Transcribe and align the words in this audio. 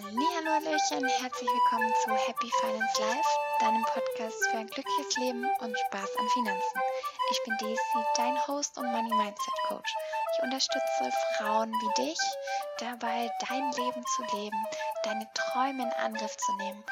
Hallo 0.00 0.50
Hallöchen, 0.52 1.08
herzlich 1.08 1.50
willkommen 1.50 1.92
zu 2.04 2.10
Happy 2.28 2.48
Finance 2.60 3.02
Life, 3.02 3.28
deinem 3.58 3.82
Podcast 3.82 4.36
für 4.48 4.58
ein 4.58 4.68
glückliches 4.68 5.16
Leben 5.16 5.44
und 5.58 5.76
Spaß 5.76 6.16
an 6.18 6.28
Finanzen. 6.34 6.80
Ich 7.32 7.42
bin 7.42 7.56
Daisy, 7.58 8.06
dein 8.14 8.46
Host 8.46 8.78
und 8.78 8.86
Money 8.92 9.12
Mindset 9.16 9.54
Coach. 9.66 9.92
Ich 10.36 10.44
unterstütze 10.44 11.10
Frauen 11.36 11.72
wie 11.72 12.02
dich 12.04 12.18
dabei, 12.78 13.28
dein 13.48 13.72
Leben 13.72 14.04
zu 14.14 14.36
leben, 14.36 14.66
deine 15.02 15.28
Träume 15.34 15.82
in 15.82 15.92
Angriff 15.94 16.36
zu 16.36 16.56
nehmen 16.58 16.84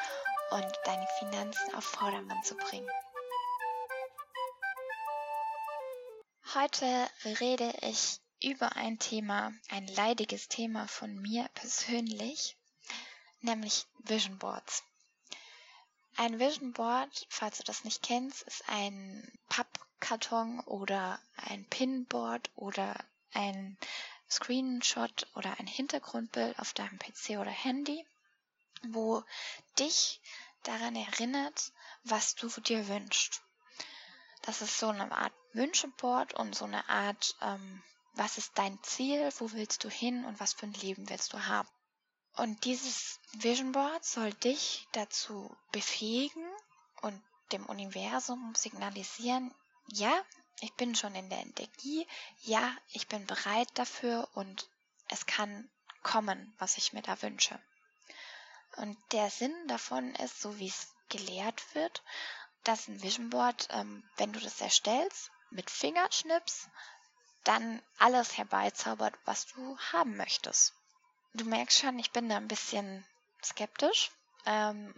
und 0.51 0.79
deine 0.83 1.07
Finanzen 1.19 1.75
auf 1.75 1.85
Vordermann 1.85 2.43
zu 2.43 2.55
bringen. 2.55 2.89
Heute 6.53 7.07
rede 7.39 7.73
ich 7.83 8.19
über 8.43 8.75
ein 8.75 8.99
Thema, 8.99 9.53
ein 9.69 9.87
leidiges 9.87 10.49
Thema 10.49 10.89
von 10.89 11.15
mir 11.15 11.47
persönlich, 11.53 12.57
nämlich 13.41 13.85
Vision 13.99 14.37
Boards. 14.37 14.83
Ein 16.15 16.39
Vision 16.39 16.73
Board, 16.73 17.27
falls 17.29 17.57
du 17.57 17.63
das 17.63 17.83
nicht 17.83 18.01
kennst, 18.01 18.41
ist 18.43 18.67
ein 18.67 19.31
Pappkarton 19.49 20.61
oder 20.61 21.19
ein 21.35 21.65
Pinboard 21.65 22.49
oder 22.55 22.95
ein 23.33 23.77
Screenshot 24.29 25.27
oder 25.35 25.59
ein 25.59 25.67
Hintergrundbild 25.67 26.57
auf 26.59 26.73
deinem 26.73 26.97
PC 26.97 27.39
oder 27.39 27.51
Handy, 27.51 28.05
wo 28.89 29.23
dich 29.77 30.19
daran 30.63 30.95
erinnert, 30.95 31.71
was 32.03 32.35
du 32.35 32.49
dir 32.61 32.87
wünschst. 32.87 33.41
Das 34.41 34.61
ist 34.61 34.79
so 34.79 34.89
eine 34.89 35.11
Art 35.11 35.33
Wünscheboard 35.53 36.33
und 36.33 36.55
so 36.55 36.65
eine 36.65 36.87
Art 36.89 37.35
ähm, 37.41 37.83
was 38.17 38.37
ist 38.37 38.57
dein 38.57 38.81
Ziel, 38.83 39.29
wo 39.37 39.51
willst 39.51 39.83
du 39.83 39.89
hin 39.89 40.25
und 40.25 40.39
was 40.39 40.53
für 40.53 40.65
ein 40.65 40.73
Leben 40.73 41.07
willst 41.09 41.33
du 41.33 41.45
haben. 41.45 41.69
Und 42.37 42.65
dieses 42.65 43.19
Vision 43.33 43.71
Board 43.71 44.05
soll 44.05 44.31
dich 44.31 44.87
dazu 44.91 45.55
befähigen 45.71 46.45
und 47.01 47.19
dem 47.51 47.65
Universum 47.65 48.53
signalisieren, 48.55 49.53
ja, 49.87 50.13
ich 50.59 50.73
bin 50.75 50.93
schon 50.93 51.15
in 51.15 51.29
der 51.29 51.39
Energie, 51.39 52.07
ja, 52.41 52.75
ich 52.89 53.07
bin 53.07 53.25
bereit 53.25 53.69
dafür 53.73 54.29
und 54.33 54.69
es 55.09 55.25
kann 55.25 55.67
kommen, 56.03 56.53
was 56.59 56.77
ich 56.77 56.93
mir 56.93 57.01
da 57.01 57.19
wünsche. 57.23 57.59
Und 58.75 58.97
der 59.13 59.31
Sinn 59.31 59.55
davon 59.67 60.13
ist, 60.15 60.39
so 60.39 60.59
wie 60.59 60.67
es 60.67 60.93
gelehrt 61.09 61.63
wird, 61.73 62.03
dass 62.63 62.87
ein 62.87 63.01
Vision 63.01 63.31
Board, 63.31 63.67
ähm, 63.71 64.07
wenn 64.17 64.31
du 64.31 64.39
das 64.39 64.61
erstellst, 64.61 65.31
mit 65.49 65.71
Fingerschnips 65.71 66.69
dann 67.43 67.81
alles 67.97 68.37
herbeizaubert, 68.37 69.15
was 69.25 69.47
du 69.47 69.77
haben 69.91 70.17
möchtest. 70.17 70.76
Du 71.37 71.45
merkst 71.45 71.79
schon, 71.79 71.99
ich 71.99 72.11
bin 72.11 72.29
da 72.29 72.37
ein 72.37 72.47
bisschen 72.47 73.05
skeptisch. 73.43 74.09
Ähm, 74.47 74.91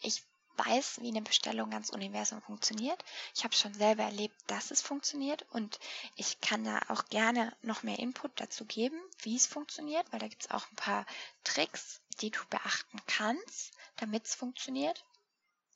ich 0.00 0.22
weiß, 0.56 1.00
wie 1.02 1.08
eine 1.08 1.20
Bestellung 1.20 1.68
ganz 1.68 1.90
Universum 1.90 2.40
funktioniert. 2.40 3.04
Ich 3.34 3.44
habe 3.44 3.54
schon 3.54 3.74
selber 3.74 4.02
erlebt, 4.02 4.34
dass 4.46 4.70
es 4.70 4.80
funktioniert 4.80 5.44
und 5.50 5.78
ich 6.16 6.40
kann 6.40 6.64
da 6.64 6.80
auch 6.88 7.04
gerne 7.10 7.54
noch 7.60 7.82
mehr 7.82 7.98
Input 7.98 8.32
dazu 8.36 8.64
geben, 8.64 8.98
wie 9.20 9.36
es 9.36 9.46
funktioniert, 9.46 10.10
weil 10.12 10.20
da 10.20 10.28
gibt 10.28 10.44
es 10.44 10.50
auch 10.50 10.66
ein 10.70 10.76
paar 10.76 11.04
Tricks, 11.44 12.00
die 12.22 12.30
du 12.30 12.40
beachten 12.48 12.98
kannst, 13.06 13.72
damit 13.96 14.26
es 14.26 14.34
funktioniert. 14.34 15.04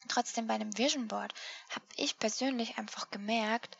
Trotzdem 0.08 0.46
bei 0.46 0.54
einem 0.54 0.76
Vision 0.78 1.08
Board 1.08 1.34
habe 1.70 1.84
ich 1.96 2.18
persönlich 2.18 2.78
einfach 2.78 3.10
gemerkt, 3.10 3.76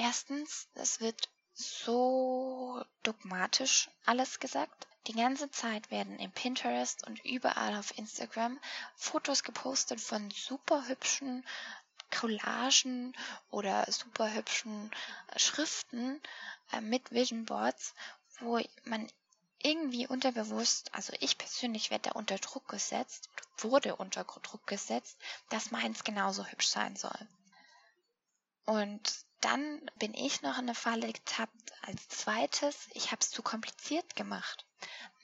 Erstens, 0.00 0.68
es 0.74 1.00
wird 1.00 1.28
so 1.58 2.84
dogmatisch 3.02 3.90
alles 4.06 4.38
gesagt. 4.38 4.86
Die 5.08 5.12
ganze 5.12 5.50
Zeit 5.50 5.90
werden 5.90 6.18
im 6.18 6.30
Pinterest 6.30 7.04
und 7.06 7.24
überall 7.24 7.76
auf 7.76 7.96
Instagram 7.98 8.60
Fotos 8.94 9.42
gepostet 9.42 10.00
von 10.00 10.30
super 10.30 10.86
hübschen 10.86 11.44
Collagen 12.10 13.14
oder 13.50 13.90
super 13.90 14.32
hübschen 14.32 14.90
Schriften 15.36 16.20
äh, 16.72 16.80
mit 16.80 17.10
Vision 17.10 17.44
Boards, 17.44 17.94
wo 18.38 18.60
man 18.84 19.08
irgendwie 19.60 20.06
unterbewusst, 20.06 20.94
also 20.94 21.12
ich 21.18 21.38
persönlich 21.38 21.90
werde 21.90 22.10
da 22.10 22.12
unter 22.12 22.38
Druck 22.38 22.68
gesetzt, 22.68 23.28
wurde 23.58 23.96
unter 23.96 24.22
Druck 24.22 24.66
gesetzt, 24.66 25.18
dass 25.48 25.72
meins 25.72 26.04
genauso 26.04 26.46
hübsch 26.46 26.68
sein 26.68 26.94
soll. 26.94 27.28
Und 28.64 29.26
dann 29.40 29.90
bin 29.96 30.14
ich 30.14 30.42
noch 30.42 30.54
in 30.54 30.64
eine 30.64 30.74
Falle 30.74 31.12
getappt 31.12 31.72
als 31.82 32.08
zweites. 32.08 32.88
Ich 32.92 33.12
habe 33.12 33.20
es 33.20 33.30
zu 33.30 33.42
kompliziert 33.42 34.16
gemacht. 34.16 34.64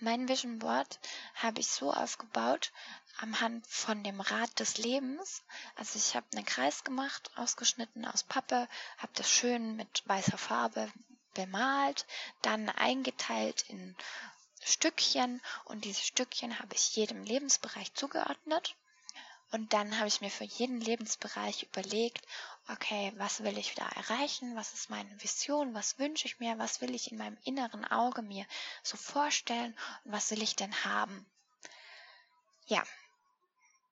Mein 0.00 0.28
Vision 0.28 0.58
Board 0.58 0.98
habe 1.34 1.60
ich 1.60 1.68
so 1.68 1.92
aufgebaut 1.92 2.72
anhand 3.18 3.66
von 3.66 4.02
dem 4.02 4.20
Rad 4.20 4.58
des 4.58 4.78
Lebens. 4.78 5.42
Also 5.76 5.98
ich 5.98 6.16
habe 6.16 6.26
einen 6.34 6.44
Kreis 6.44 6.84
gemacht, 6.84 7.30
ausgeschnitten 7.36 8.04
aus 8.04 8.24
Pappe, 8.24 8.68
habe 8.98 9.12
das 9.14 9.30
schön 9.30 9.76
mit 9.76 10.02
weißer 10.06 10.38
Farbe 10.38 10.90
bemalt, 11.34 12.06
dann 12.42 12.68
eingeteilt 12.68 13.64
in 13.68 13.96
Stückchen 14.62 15.40
und 15.64 15.84
diese 15.84 16.00
Stückchen 16.00 16.58
habe 16.58 16.74
ich 16.74 16.96
jedem 16.96 17.22
Lebensbereich 17.24 17.92
zugeordnet. 17.94 18.76
Und 19.50 19.72
dann 19.72 19.98
habe 19.98 20.08
ich 20.08 20.20
mir 20.20 20.30
für 20.30 20.44
jeden 20.44 20.80
Lebensbereich 20.80 21.62
überlegt, 21.62 22.26
okay, 22.68 23.12
was 23.16 23.42
will 23.42 23.58
ich 23.58 23.74
da 23.74 23.86
erreichen? 23.88 24.56
Was 24.56 24.72
ist 24.72 24.90
meine 24.90 25.22
Vision? 25.22 25.74
Was 25.74 25.98
wünsche 25.98 26.26
ich 26.26 26.40
mir? 26.40 26.58
Was 26.58 26.80
will 26.80 26.94
ich 26.94 27.12
in 27.12 27.18
meinem 27.18 27.36
inneren 27.44 27.84
Auge 27.84 28.22
mir 28.22 28.46
so 28.82 28.96
vorstellen? 28.96 29.76
Und 30.04 30.12
was 30.12 30.30
will 30.30 30.42
ich 30.42 30.56
denn 30.56 30.84
haben? 30.84 31.26
Ja, 32.66 32.82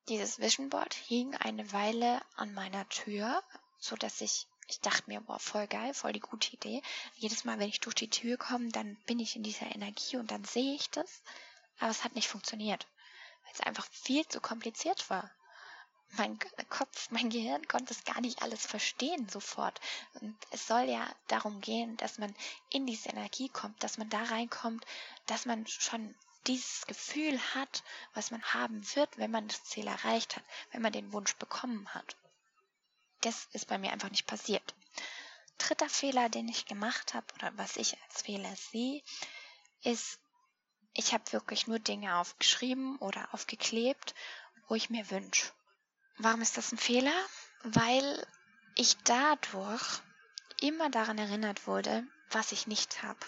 dieses 0.09 0.39
Vision 0.39 0.71
Board 0.71 0.95
hing 0.95 1.35
eine 1.37 1.73
Weile 1.73 2.23
an 2.37 2.55
meiner 2.55 2.89
Tür, 2.89 3.43
so 3.79 3.97
dass 3.97 4.21
ich 4.21 4.47
ich 4.69 4.81
dachte 4.81 5.11
mir, 5.11 5.21
boah, 5.21 5.39
voll 5.39 5.67
geil, 5.67 5.93
voll 5.93 6.13
die 6.13 6.21
gute 6.21 6.53
Idee. 6.53 6.83
Jedes 7.17 7.45
Mal, 7.45 7.59
wenn 7.59 7.69
ich 7.69 7.81
durch 7.81 7.97
die 7.97 8.09
Tür 8.09 8.39
komme, 8.39 8.69
dann 8.69 8.97
bin 9.07 9.19
ich 9.19 9.37
in 9.37 9.43
dieser 9.43 9.67
Energie 9.75 10.17
und 10.17 10.31
dann 10.31 10.45
sehe 10.45 10.75
ich 10.75 10.89
das. 10.89 11.23
Aber 11.79 11.91
es 11.91 12.05
hat 12.05 12.15
nicht 12.15 12.29
funktioniert, 12.29 12.87
weil 13.43 13.53
es 13.53 13.61
einfach 13.61 13.87
viel 13.91 14.27
zu 14.29 14.41
kompliziert 14.41 15.11
war 15.11 15.31
mein 16.19 16.39
Kopf, 16.69 17.11
mein 17.11 17.31
Gehirn 17.31 17.67
konnte 17.69 17.95
es 17.95 18.05
gar 18.05 18.21
nicht 18.21 18.43
alles 18.43 18.67
verstehen 18.67 19.29
sofort. 19.29 19.81
Und 20.21 20.37
es 20.51 20.67
soll 20.67 20.83
ja 20.83 21.07
darum 21.29 21.61
gehen, 21.61 21.97
dass 21.97 22.19
man 22.19 22.35
in 22.71 22.87
diese 22.87 23.09
Energie 23.09 23.49
kommt, 23.49 23.83
dass 23.83 23.99
man 23.99 24.11
da 24.11 24.23
reinkommt, 24.23 24.85
dass 25.27 25.47
man 25.47 25.67
schon 25.67 26.15
dieses 26.47 26.87
Gefühl 26.87 27.39
hat, 27.55 27.83
was 28.15 28.31
man 28.31 28.43
haben 28.43 28.83
wird, 28.95 29.17
wenn 29.17 29.31
man 29.31 29.49
das 29.49 29.65
Ziel 29.65 29.87
erreicht 29.87 30.37
hat, 30.37 30.45
wenn 30.73 30.83
man 30.83 30.93
den 30.93 31.13
Wunsch 31.13 31.35
bekommen 31.37 31.89
hat. 31.95 32.17
Das 33.21 33.47
ist 33.53 33.69
bei 33.69 33.79
mir 33.79 33.93
einfach 33.93 34.11
nicht 34.11 34.27
passiert. 34.27 34.75
Dritter 35.59 35.89
Fehler, 35.89 36.29
den 36.29 36.49
ich 36.49 36.67
gemacht 36.67 37.15
habe 37.15 37.27
oder 37.35 37.57
was 37.57 37.77
ich 37.77 37.97
als 38.03 38.23
Fehler 38.23 38.55
sehe, 38.57 39.03
ist, 39.83 40.19
ich 40.93 41.15
habe 41.15 41.33
wirklich 41.33 41.67
nur 41.69 41.79
Dinge 41.79 42.19
aufgeschrieben 42.19 42.99
oder 42.99 43.33
aufgeklebt, 43.33 44.15
wo 44.69 44.75
ich 44.75 44.91
mir 44.91 45.11
wünsche. 45.11 45.53
Warum 46.19 46.41
ist 46.41 46.57
das 46.57 46.73
ein 46.73 46.79
Fehler? 46.79 47.15
Weil 47.63 48.27
ich 48.75 48.97
dadurch 49.05 50.01
immer 50.61 50.91
daran 50.91 51.19
erinnert 51.19 51.67
wurde, 51.67 52.07
was 52.31 52.53
ich 52.53 52.67
nicht 52.67 53.03
habe. 53.03 53.21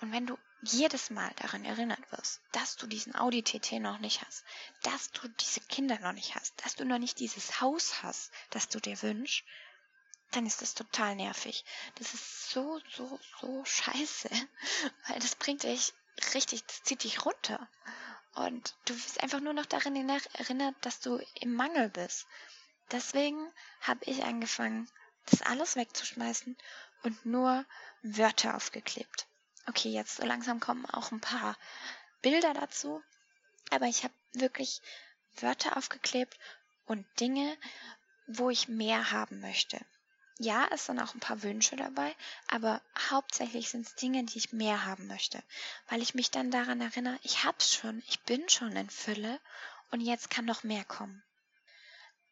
Und 0.00 0.12
wenn 0.12 0.26
du 0.26 0.38
jedes 0.62 1.10
Mal 1.10 1.30
daran 1.36 1.64
erinnert 1.64 2.10
wirst, 2.10 2.40
dass 2.52 2.76
du 2.76 2.86
diesen 2.86 3.14
Audi 3.14 3.42
TT 3.42 3.72
noch 3.80 3.98
nicht 3.98 4.22
hast, 4.24 4.44
dass 4.82 5.10
du 5.12 5.28
diese 5.28 5.60
Kinder 5.60 5.98
noch 6.00 6.12
nicht 6.12 6.34
hast, 6.34 6.54
dass 6.64 6.74
du 6.74 6.84
noch 6.84 6.98
nicht 6.98 7.18
dieses 7.20 7.60
Haus 7.60 8.02
hast, 8.02 8.32
das 8.50 8.68
du 8.68 8.80
dir 8.80 9.00
wünschst, 9.02 9.44
dann 10.30 10.46
ist 10.46 10.62
das 10.62 10.74
total 10.74 11.16
nervig. 11.16 11.64
Das 11.96 12.14
ist 12.14 12.50
so, 12.50 12.80
so, 12.90 13.20
so 13.40 13.64
scheiße, 13.64 14.30
weil 15.08 15.18
das 15.20 15.36
bringt 15.36 15.62
dich 15.62 15.92
richtig, 16.34 16.64
das 16.66 16.82
zieht 16.82 17.04
dich 17.04 17.24
runter. 17.24 17.68
Und 18.34 18.74
du 18.86 18.94
wirst 18.94 19.22
einfach 19.22 19.40
nur 19.40 19.52
noch 19.52 19.66
daran 19.66 19.94
erinnert, 19.96 20.74
dass 20.80 21.00
du 21.00 21.20
im 21.40 21.54
Mangel 21.54 21.88
bist. 21.88 22.26
Deswegen 22.90 23.52
habe 23.80 24.04
ich 24.04 24.24
angefangen, 24.24 24.88
das 25.26 25.42
alles 25.42 25.76
wegzuschmeißen 25.76 26.56
und 27.02 27.24
nur 27.24 27.64
Wörter 28.02 28.56
aufgeklebt. 28.56 29.26
Okay, 29.66 29.90
jetzt 29.90 30.16
so 30.16 30.26
langsam 30.26 30.60
kommen 30.60 30.84
auch 30.86 31.12
ein 31.12 31.20
paar 31.20 31.56
Bilder 32.20 32.52
dazu, 32.54 33.02
aber 33.70 33.86
ich 33.86 34.04
habe 34.04 34.14
wirklich 34.32 34.82
Wörter 35.36 35.76
aufgeklebt 35.76 36.38
und 36.86 37.06
Dinge, 37.20 37.56
wo 38.26 38.50
ich 38.50 38.68
mehr 38.68 39.10
haben 39.10 39.40
möchte. 39.40 39.80
Ja, 40.38 40.66
es 40.72 40.86
sind 40.86 40.98
auch 40.98 41.14
ein 41.14 41.20
paar 41.20 41.42
Wünsche 41.44 41.76
dabei, 41.76 42.14
aber 42.48 42.82
hauptsächlich 43.10 43.68
sind 43.68 43.86
es 43.86 43.94
Dinge, 43.94 44.24
die 44.24 44.38
ich 44.38 44.52
mehr 44.52 44.84
haben 44.84 45.06
möchte, 45.06 45.42
weil 45.88 46.02
ich 46.02 46.14
mich 46.14 46.30
dann 46.32 46.50
daran 46.50 46.80
erinnere, 46.80 47.18
ich 47.22 47.44
hab's 47.44 47.74
schon, 47.74 48.02
ich 48.08 48.20
bin 48.20 48.48
schon 48.48 48.74
in 48.74 48.90
Fülle 48.90 49.40
und 49.92 50.00
jetzt 50.00 50.30
kann 50.30 50.44
noch 50.44 50.64
mehr 50.64 50.84
kommen. 50.84 51.22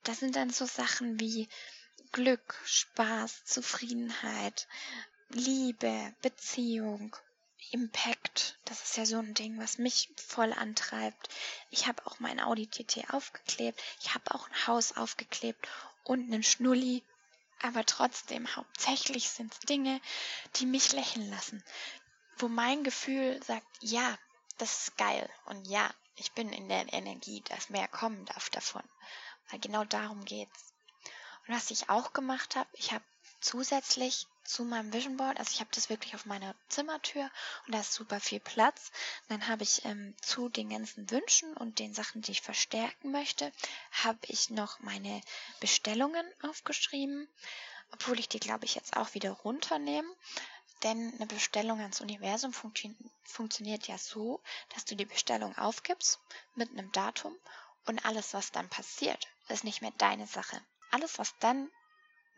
Das 0.03 0.19
sind 0.19 0.35
dann 0.35 0.51
so 0.51 0.67
Sachen 0.67 1.21
wie 1.21 1.49
Glück, 2.11 2.61
Spaß, 2.65 3.45
Zufriedenheit, 3.45 4.67
Liebe, 5.29 6.13
Beziehung, 6.23 7.17
Impact, 7.71 8.59
das 8.65 8.83
ist 8.83 8.97
ja 8.97 9.07
so 9.07 9.19
ein 9.19 9.35
Ding, 9.35 9.59
was 9.59 9.79
mich 9.79 10.11
voll 10.17 10.53
antreibt. 10.53 11.29
Ich 11.71 11.87
habe 11.87 12.05
auch 12.07 12.19
mein 12.19 12.41
Audi 12.41 12.67
TT 12.67 13.15
aufgeklebt, 13.15 13.81
ich 14.01 14.13
habe 14.13 14.35
auch 14.35 14.49
ein 14.49 14.67
Haus 14.67 14.97
aufgeklebt 14.97 15.69
und 16.05 16.25
einen 16.25 16.43
Schnulli. 16.43 17.03
Aber 17.63 17.87
trotzdem, 17.87 18.55
hauptsächlich 18.57 19.31
sind 19.31 19.53
es 19.53 19.61
Dinge, 19.61 20.01
die 20.57 20.67
mich 20.67 20.93
lächeln 20.93 21.31
lassen. 21.31 21.63
Wo 22.39 22.49
mein 22.49 22.83
Gefühl 22.83 23.41
sagt, 23.43 23.67
ja, 23.81 24.19
das 24.59 24.89
ist 24.89 24.99
geil. 24.99 25.29
Und 25.45 25.67
ja, 25.69 25.89
ich 26.17 26.33
bin 26.33 26.53
in 26.53 26.69
der 26.69 26.93
Energie, 26.93 27.41
dass 27.43 27.71
mehr 27.71 27.89
kommen 27.89 28.25
darf 28.27 28.51
davon. 28.51 28.83
Weil 29.51 29.61
genau 29.61 29.85
darum 29.85 30.25
geht's. 30.25 30.75
Und 31.47 31.55
was 31.55 31.71
ich 31.71 31.89
auch 31.89 32.13
gemacht 32.13 32.57
habe, 32.57 32.69
ich 32.75 32.93
habe 32.93 33.05
zusätzlich 33.41 34.27
zu 34.45 34.65
meinem 34.65 34.93
Vision 34.93 35.17
Board, 35.17 35.39
also 35.39 35.51
ich 35.53 35.61
habe 35.61 35.71
das 35.75 35.89
wirklich 35.89 36.15
auf 36.15 36.27
meiner 36.27 36.55
Zimmertür 36.69 37.31
und 37.67 37.75
da 37.75 37.81
ist 37.81 37.93
super 37.93 38.21
viel 38.21 38.41
Platz. 38.41 38.91
Dann 39.29 39.49
habe 39.49 39.63
ich 39.63 39.85
ähm, 39.85 40.15
zu 40.21 40.49
den 40.49 40.71
ganzen 40.71 41.11
Wünschen 41.11 41.55
und 41.55 41.79
den 41.79 41.95
Sachen, 41.95 42.23
die 42.23 42.33
ich 42.33 42.43
verstärken 42.43 43.13
möchte, 43.13 43.53
habe 43.91 44.19
ich 44.27 44.51
noch 44.51 44.81
meine 44.81 45.21
Bestellungen 45.61 46.27
aufgeschrieben, 46.43 47.29
obwohl 47.93 48.19
ich 48.19 48.29
die, 48.29 48.41
glaube 48.41 48.65
ich, 48.65 48.75
jetzt 48.75 48.97
auch 48.97 49.15
wieder 49.15 49.31
runternehme. 49.31 50.09
Denn 50.83 51.13
eine 51.15 51.27
Bestellung 51.27 51.81
ans 51.81 52.01
Universum 52.01 52.53
funktio 52.53 52.91
funktioniert 53.23 53.87
ja 53.87 53.99
so, 53.99 54.41
dass 54.75 54.85
du 54.85 54.97
die 54.97 55.05
Bestellung 55.05 55.57
aufgibst 55.57 56.19
mit 56.57 56.71
einem 56.71 56.91
Datum 56.91 57.37
und 57.87 58.05
alles, 58.05 58.35
was 58.35 58.51
dann 58.51 58.69
passiert, 58.69 59.29
ist 59.49 59.65
nicht 59.65 59.81
mehr 59.81 59.93
deine 59.99 60.27
Sache. 60.27 60.61
Alles, 60.91 61.19
was 61.19 61.35
dann 61.39 61.71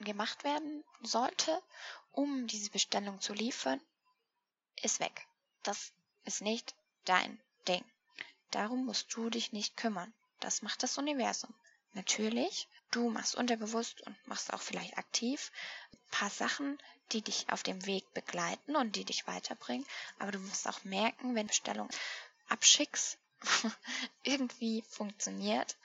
gemacht 0.01 0.45
werden 0.45 0.85
sollte, 1.03 1.63
um 2.13 2.47
diese 2.47 2.71
Bestellung 2.71 3.21
zu 3.21 3.33
liefern, 3.33 3.81
ist 4.83 5.01
weg. 5.01 5.27
Das 5.63 5.93
ist 6.25 6.43
nicht 6.43 6.75
dein 7.05 7.41
Ding. 7.69 7.85
Darum 8.51 8.87
musst 8.87 9.15
du 9.15 9.31
dich 9.31 9.53
nicht 9.53 9.77
kümmern. 9.77 10.13
Das 10.41 10.63
macht 10.63 10.83
das 10.83 10.99
Universum. 10.99 11.55
Natürlich, 11.93 12.69
du 12.91 13.09
machst 13.11 13.35
unterbewusst 13.35 14.01
und 14.03 14.17
machst 14.27 14.53
auch 14.53 14.61
vielleicht 14.61 14.99
aktiv 14.99 15.53
ein 15.93 16.11
paar 16.11 16.31
Sachen, 16.31 16.79
die 17.13 17.23
dich 17.23 17.47
auf 17.51 17.63
dem 17.63 17.85
Weg 17.87 18.13
begleiten 18.15 18.77
und 18.77 18.97
die 18.97 19.05
dich 19.05 19.27
weiterbringen. 19.27 19.87
Aber 20.19 20.33
du 20.33 20.39
musst 20.39 20.69
auch 20.69 20.85
merken, 20.85 21.35
wenn 21.35 21.47
Bestellung 21.47 21.89
abschickst, 22.49 23.19
irgendwie 24.23 24.83
funktioniert 24.83 25.77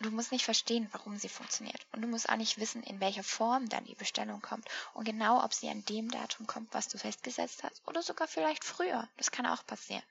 Du 0.00 0.10
musst 0.10 0.30
nicht 0.30 0.44
verstehen, 0.44 0.88
warum 0.92 1.16
sie 1.16 1.28
funktioniert. 1.28 1.86
Und 1.92 2.02
du 2.02 2.08
musst 2.08 2.28
auch 2.28 2.36
nicht 2.36 2.58
wissen, 2.58 2.82
in 2.82 3.00
welcher 3.00 3.22
Form 3.22 3.68
dann 3.68 3.86
die 3.86 3.94
Bestellung 3.94 4.42
kommt. 4.42 4.68
Und 4.92 5.04
genau, 5.04 5.42
ob 5.42 5.54
sie 5.54 5.70
an 5.70 5.84
dem 5.86 6.10
Datum 6.10 6.46
kommt, 6.46 6.72
was 6.74 6.88
du 6.88 6.98
festgesetzt 6.98 7.62
hast. 7.62 7.80
Oder 7.86 8.02
sogar 8.02 8.28
vielleicht 8.28 8.62
früher. 8.62 9.08
Das 9.16 9.30
kann 9.30 9.46
auch 9.46 9.64
passieren. 9.66 10.02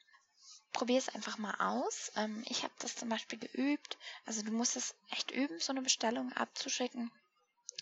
Probier 0.73 0.97
es 0.97 1.09
einfach 1.09 1.37
mal 1.37 1.53
aus. 1.59 2.11
Ähm, 2.15 2.43
ich 2.47 2.63
habe 2.63 2.73
das 2.79 2.95
zum 2.95 3.09
Beispiel 3.09 3.37
geübt. 3.37 3.97
Also 4.25 4.41
du 4.41 4.51
musst 4.51 4.75
es 4.75 4.95
echt 5.11 5.29
üben, 5.29 5.59
so 5.59 5.71
eine 5.71 5.83
Bestellung 5.83 6.33
abzuschicken. 6.33 7.11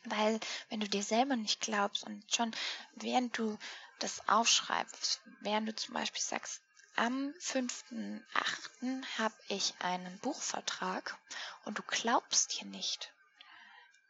Weil 0.03 0.41
wenn 0.69 0.81
du 0.81 0.89
dir 0.89 1.03
selber 1.03 1.37
nicht 1.37 1.61
glaubst 1.61 2.03
und 2.03 2.23
schon 2.33 2.51
während 2.95 3.37
du 3.37 3.57
das 3.99 4.27
aufschreibst, 4.27 5.21
während 5.39 5.69
du 5.69 5.75
zum 5.75 5.93
Beispiel 5.93 6.21
sagst, 6.21 6.61
am 6.95 7.33
5.8. 7.39 9.05
habe 9.17 9.35
ich 9.47 9.73
einen 9.79 10.19
Buchvertrag 10.19 11.17
und 11.65 11.79
du 11.79 11.83
glaubst 11.83 12.51
hier 12.51 12.67
nicht, 12.67 13.13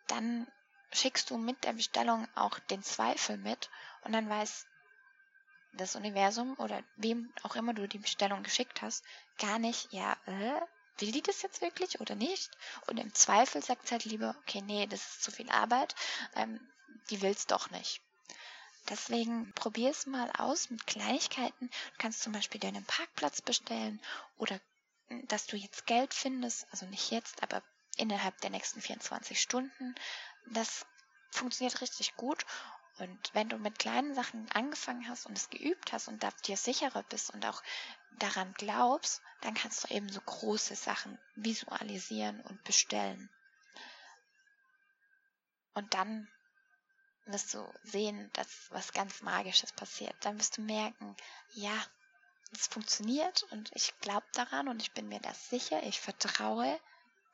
dann 0.08 0.48
schickst 0.92 1.30
du 1.30 1.38
mit 1.38 1.64
der 1.64 1.74
Bestellung 1.74 2.28
auch 2.36 2.60
den 2.60 2.84
Zweifel 2.84 3.38
mit 3.38 3.70
und 4.02 4.14
dann 4.14 4.30
weiß 4.30 4.68
das 5.74 5.96
Universum 5.96 6.56
oder 6.60 6.84
wem 6.98 7.34
auch 7.44 7.56
immer 7.56 7.74
du 7.74 7.88
die 7.88 7.98
Bestellung 7.98 8.44
geschickt 8.44 8.82
hast, 8.82 9.04
gar 9.40 9.60
nicht, 9.60 9.92
ja, 9.92 10.16
äh, 10.26 10.62
will 11.00 11.12
die 11.12 11.24
das 11.24 11.42
jetzt 11.42 11.62
wirklich 11.62 12.00
oder 12.00 12.16
nicht? 12.16 12.52
Und 12.88 12.98
im 12.98 13.14
Zweifel 13.14 13.64
sagt 13.64 13.86
es 13.86 13.92
halt 13.92 14.06
lieber, 14.06 14.36
okay, 14.42 14.62
nee, 14.62 14.86
das 14.86 15.02
ist 15.02 15.24
zu 15.24 15.32
viel 15.32 15.50
Arbeit, 15.50 15.96
ähm, 16.36 16.60
die 17.10 17.22
will 17.22 17.32
es 17.32 17.48
doch 17.48 17.72
nicht. 17.72 18.02
Deswegen 18.90 19.54
probier 19.54 19.92
es 19.92 20.06
mal 20.06 20.30
aus 20.38 20.70
mit 20.70 20.86
Kleinigkeiten. 20.86 21.68
Du 21.68 21.98
kannst 21.98 22.22
zum 22.22 22.34
Beispiel 22.34 22.60
deinen 22.60 22.84
Parkplatz 22.86 23.42
bestellen 23.42 24.02
oder 24.38 24.60
hm, 25.08 25.28
dass 25.28 25.46
du 25.46 25.56
jetzt 25.56 25.86
Geld 25.86 26.14
findest, 26.14 26.68
also 26.72 26.86
nicht 26.88 27.12
jetzt, 27.12 27.42
aber 27.44 27.64
innerhalb 27.98 28.40
der 28.42 28.50
nächsten 28.50 28.82
24 28.82 29.40
Stunden. 29.40 29.96
Das 30.48 30.86
funktioniert 31.32 31.82
richtig 31.82 32.16
gut. 32.16 32.46
Und 33.00 33.34
wenn 33.34 33.50
du 33.50 33.58
mit 33.58 33.80
kleinen 33.80 34.14
Sachen 34.14 34.52
angefangen 34.52 35.08
hast 35.08 35.26
und 35.26 35.38
es 35.38 35.50
geübt 35.50 35.94
hast 35.94 36.08
und 36.08 36.22
da 36.22 36.30
dir 36.46 36.58
sicherer 36.58 37.04
bist 37.04 37.34
und 37.34 37.46
auch 37.46 37.64
daran 38.20 38.54
glaubst, 38.54 39.22
dann 39.42 39.56
kannst 39.56 39.84
du 39.84 39.94
eben 39.94 40.10
so 40.10 40.22
große 40.22 40.76
Sachen 40.76 41.18
visualisieren 41.36 42.42
und 42.42 42.64
bestellen. 42.64 43.30
Und 45.74 45.94
dann 45.96 46.28
wirst 47.26 47.54
du 47.54 47.74
sehen, 47.84 48.30
dass 48.34 48.70
was 48.72 48.94
ganz 48.94 49.22
Magisches 49.22 49.72
passiert. 49.72 50.16
Dann 50.22 50.40
wirst 50.40 50.58
du 50.58 50.62
merken, 50.62 51.16
ja, 51.52 51.74
es 52.52 52.68
funktioniert 52.68 53.44
und 53.52 53.72
ich 53.74 53.98
glaube 54.00 54.26
daran 54.34 54.68
und 54.68 54.82
ich 54.82 54.92
bin 54.92 55.08
mir 55.08 55.20
das 55.20 55.50
sicher. 55.50 55.82
Ich 55.84 56.00
vertraue 56.00 56.80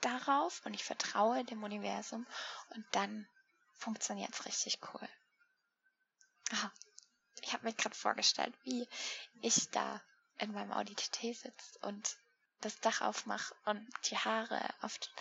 darauf 0.02 0.66
und 0.66 0.74
ich 0.74 0.84
vertraue 0.84 1.44
dem 1.44 1.64
Universum 1.64 2.26
und 2.70 2.86
dann 2.92 3.28
funktioniert 3.74 4.34
es 4.34 4.46
richtig 4.46 4.80
cool. 4.94 5.10
Aha. 6.52 6.72
Ich 7.42 7.54
habe 7.54 7.66
mir 7.66 7.74
gerade 7.74 7.96
vorgestellt, 7.96 8.54
wie 8.64 8.88
ich 9.42 9.70
da 9.72 10.02
in 10.38 10.52
meinem 10.52 10.72
Audi 10.72 10.96
TT 10.96 11.36
sitze 11.36 11.80
und 11.82 12.18
das 12.62 12.80
Dach 12.80 13.02
aufmache 13.02 13.56
und 13.66 13.88
die 14.10 14.18
Haare 14.18 14.62
oft 14.82 15.12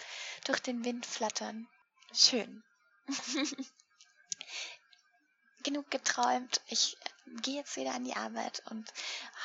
durch 0.45 0.61
den 0.61 0.85
Wind 0.85 1.07
flattern. 1.07 1.69
Schön. 2.13 2.63
genug 5.69 5.91
geträumt. 5.91 6.63
Ich 6.69 6.97
gehe 7.43 7.57
jetzt 7.57 7.77
wieder 7.77 7.95
an 7.95 8.05
die 8.05 8.17
Arbeit 8.17 8.63
und 8.71 8.91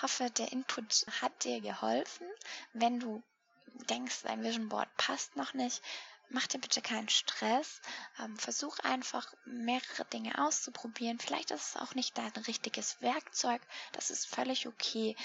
hoffe, 0.02 0.30
der 0.32 0.54
Input 0.54 1.06
hat 1.22 1.44
dir 1.44 1.60
geholfen. 1.60 2.26
Wenn 2.72 3.00
du 3.02 3.22
denkst, 3.90 4.22
dein 4.24 4.42
Vision 4.42 4.70
Board 4.70 4.88
passt 4.96 5.36
noch 5.36 5.54
nicht, 5.54 5.82
mach 6.30 6.48
dir 6.48 6.60
bitte 6.60 6.82
keinen 6.82 7.10
Stress. 7.10 7.82
Ähm, 8.20 8.38
versuch 8.38 8.80
einfach 8.80 9.34
mehrere 9.44 10.06
Dinge 10.14 10.38
auszuprobieren. 10.40 11.20
Vielleicht 11.20 11.52
ist 11.52 11.76
es 11.76 11.82
auch 11.82 11.94
nicht 11.94 12.18
dein 12.18 12.32
richtiges 12.48 13.02
Werkzeug. 13.02 13.62
Das 13.92 14.10
ist 14.10 14.26
völlig 14.26 14.66
okay 14.66 15.18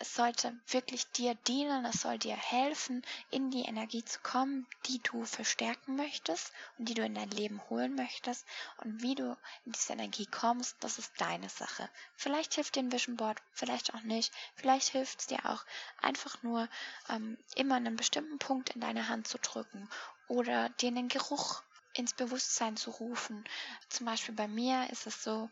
es 0.00 0.14
sollte 0.14 0.56
wirklich 0.68 1.10
dir 1.10 1.34
dienen, 1.34 1.84
es 1.84 2.02
soll 2.02 2.18
dir 2.18 2.36
helfen, 2.36 3.02
in 3.30 3.50
die 3.50 3.62
Energie 3.62 4.04
zu 4.04 4.20
kommen, 4.20 4.66
die 4.86 5.00
du 5.00 5.24
verstärken 5.24 5.96
möchtest 5.96 6.52
und 6.78 6.88
die 6.88 6.94
du 6.94 7.04
in 7.04 7.14
dein 7.14 7.30
Leben 7.30 7.60
holen 7.68 7.94
möchtest. 7.94 8.46
Und 8.78 9.02
wie 9.02 9.14
du 9.14 9.36
in 9.64 9.72
diese 9.72 9.94
Energie 9.94 10.26
kommst, 10.26 10.76
das 10.80 10.98
ist 10.98 11.12
deine 11.18 11.48
Sache. 11.48 11.88
Vielleicht 12.16 12.54
hilft 12.54 12.76
dir 12.76 12.80
ein 12.80 12.92
Vision 12.92 13.16
Board, 13.16 13.42
vielleicht 13.52 13.94
auch 13.94 14.02
nicht. 14.02 14.32
Vielleicht 14.54 14.88
hilft 14.90 15.20
es 15.20 15.26
dir 15.26 15.44
auch 15.44 15.64
einfach 16.00 16.42
nur, 16.42 16.68
ähm, 17.08 17.36
immer 17.56 17.74
einen 17.74 17.96
bestimmten 17.96 18.38
Punkt 18.38 18.70
in 18.70 18.80
deine 18.80 19.08
Hand 19.08 19.26
zu 19.26 19.38
drücken 19.38 19.88
oder 20.28 20.68
dir 20.70 20.88
einen 20.88 21.08
Geruch 21.08 21.62
ins 21.94 22.12
Bewusstsein 22.12 22.76
zu 22.76 22.90
rufen. 22.90 23.44
Zum 23.88 24.06
Beispiel 24.06 24.34
bei 24.34 24.46
mir 24.46 24.88
ist 24.90 25.06
es 25.06 25.24
so, 25.24 25.50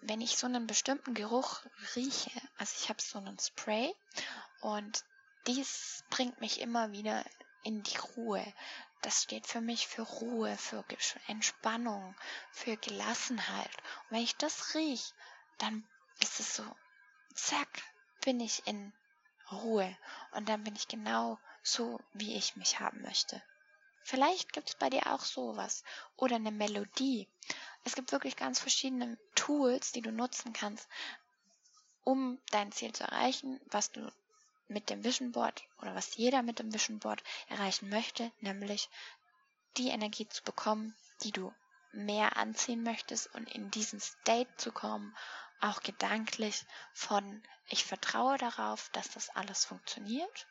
wenn 0.00 0.20
ich 0.20 0.36
so 0.36 0.46
einen 0.46 0.66
bestimmten 0.66 1.14
Geruch 1.14 1.60
rieche, 1.96 2.30
also 2.58 2.74
ich 2.78 2.88
habe 2.88 3.02
so 3.02 3.18
einen 3.18 3.38
Spray 3.38 3.94
und 4.60 5.04
dies 5.46 6.04
bringt 6.10 6.40
mich 6.40 6.60
immer 6.60 6.92
wieder 6.92 7.24
in 7.62 7.82
die 7.82 7.96
Ruhe. 7.96 8.44
Das 9.02 9.22
steht 9.22 9.46
für 9.46 9.60
mich 9.60 9.86
für 9.86 10.02
Ruhe, 10.02 10.56
für 10.56 10.84
Entspannung, 11.26 12.14
für 12.50 12.76
Gelassenheit. 12.76 13.70
Und 14.04 14.16
wenn 14.16 14.22
ich 14.22 14.36
das 14.36 14.74
rieche, 14.74 15.12
dann 15.58 15.86
ist 16.20 16.40
es 16.40 16.56
so, 16.56 16.64
zack, 17.34 17.68
bin 18.24 18.40
ich 18.40 18.66
in 18.66 18.92
Ruhe. 19.50 19.96
Und 20.32 20.48
dann 20.48 20.64
bin 20.64 20.74
ich 20.74 20.88
genau 20.88 21.38
so, 21.62 22.00
wie 22.12 22.34
ich 22.36 22.56
mich 22.56 22.80
haben 22.80 23.02
möchte. 23.02 23.42
Vielleicht 24.02 24.52
gibt 24.52 24.68
es 24.68 24.74
bei 24.76 24.90
dir 24.90 25.06
auch 25.12 25.22
sowas. 25.22 25.82
Oder 26.16 26.36
eine 26.36 26.52
Melodie. 26.52 27.28
Es 27.84 27.94
gibt 27.94 28.12
wirklich 28.12 28.36
ganz 28.36 28.60
verschiedene 28.60 29.18
Tools, 29.34 29.92
die 29.92 30.02
du 30.02 30.12
nutzen 30.12 30.52
kannst, 30.52 30.88
um 32.04 32.38
dein 32.50 32.72
Ziel 32.72 32.92
zu 32.92 33.04
erreichen, 33.04 33.60
was 33.66 33.90
du 33.90 34.12
mit 34.68 34.90
dem 34.90 35.04
Vision 35.04 35.32
Board 35.32 35.64
oder 35.80 35.94
was 35.94 36.16
jeder 36.16 36.42
mit 36.42 36.58
dem 36.58 36.72
Vision 36.72 36.98
Board 36.98 37.22
erreichen 37.48 37.88
möchte, 37.88 38.30
nämlich 38.40 38.88
die 39.76 39.88
Energie 39.88 40.28
zu 40.28 40.42
bekommen, 40.42 40.94
die 41.22 41.32
du 41.32 41.52
mehr 41.92 42.36
anziehen 42.36 42.82
möchtest 42.82 43.34
und 43.34 43.52
in 43.54 43.70
diesen 43.70 44.00
State 44.00 44.50
zu 44.56 44.72
kommen, 44.72 45.16
auch 45.60 45.80
gedanklich 45.82 46.64
von 46.92 47.42
ich 47.68 47.84
vertraue 47.84 48.36
darauf, 48.36 48.90
dass 48.90 49.08
das 49.10 49.30
alles 49.30 49.64
funktioniert 49.64 50.46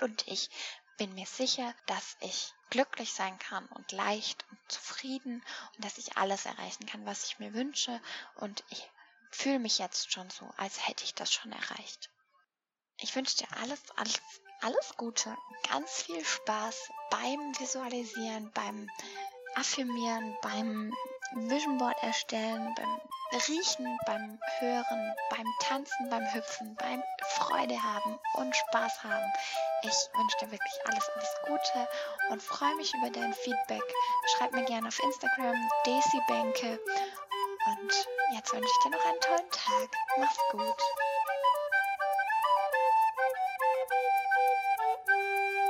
und 0.00 0.26
ich 0.26 0.50
bin 0.96 1.14
mir 1.14 1.26
sicher, 1.26 1.74
dass 1.86 2.16
ich 2.20 2.52
glücklich 2.70 3.12
sein 3.12 3.38
kann 3.38 3.66
und 3.66 3.92
leicht 3.92 4.44
und 4.50 4.58
zufrieden 4.68 5.42
und 5.76 5.84
dass 5.84 5.98
ich 5.98 6.16
alles 6.16 6.46
erreichen 6.46 6.86
kann, 6.86 7.06
was 7.06 7.24
ich 7.26 7.38
mir 7.38 7.54
wünsche 7.54 8.00
und 8.36 8.64
ich 8.70 8.90
fühle 9.32 9.58
mich 9.58 9.78
jetzt 9.78 10.12
schon 10.12 10.28
so, 10.30 10.48
als 10.56 10.86
hätte 10.86 11.04
ich 11.04 11.14
das 11.14 11.32
schon 11.32 11.52
erreicht. 11.52 12.10
Ich 12.98 13.16
wünsche 13.16 13.38
dir 13.38 13.48
alles, 13.60 13.80
alles, 13.96 14.20
alles 14.60 14.94
Gute, 14.96 15.36
ganz 15.68 16.02
viel 16.02 16.24
Spaß 16.24 16.90
beim 17.10 17.58
Visualisieren, 17.58 18.52
beim 18.52 18.88
Affirmieren, 19.56 20.36
beim 20.40 20.94
Vision 21.34 21.78
Board 21.78 22.00
erstellen, 22.02 22.74
beim 22.76 23.00
Riechen, 23.48 23.98
beim 24.06 24.38
Hören, 24.58 25.14
beim 25.30 25.46
Tanzen, 25.60 26.10
beim 26.10 26.24
Hüpfen, 26.34 26.76
beim 26.76 27.02
Freude 27.30 27.82
haben 27.82 28.18
und 28.34 28.54
Spaß 28.54 29.02
haben. 29.02 29.32
Ich 29.82 29.94
wünsche 30.14 30.36
dir 30.40 30.50
wirklich 30.52 30.86
alles, 30.86 31.08
alles 31.14 31.34
Gute 31.46 31.88
und 32.30 32.42
freue 32.42 32.76
mich 32.76 32.92
über 32.94 33.10
dein 33.10 33.32
Feedback. 33.32 33.82
Schreib 34.36 34.52
mir 34.52 34.64
gerne 34.64 34.88
auf 34.88 34.98
Instagram 35.02 35.56
Daisy 35.84 36.20
Bänke. 36.28 36.78
Und 37.66 38.08
jetzt 38.34 38.52
wünsche 38.52 38.66
ich 38.66 38.82
dir 38.84 38.90
noch 38.90 39.04
einen 39.04 39.20
tollen 39.20 39.50
Tag. 39.50 39.90
Mach's 40.18 40.38
gut. 40.50 41.01